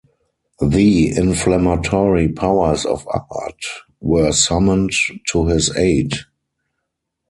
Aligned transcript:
The 0.63 1.15
inflammatory 1.15 2.29
powers 2.29 2.85
of 2.87 3.07
art 3.13 3.59
were 3.99 4.31
summoned 4.31 4.93
to 5.31 5.45
his 5.45 5.77
aid. 5.77 6.13